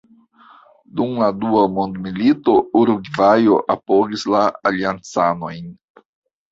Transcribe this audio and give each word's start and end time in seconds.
Dum 1.01 1.11
la 1.23 1.27
dua 1.41 1.61
mondmilito, 1.75 2.57
Urugvajo 2.81 3.61
apogis 3.77 4.27
la 4.37 4.45
aliancanojn. 4.73 5.75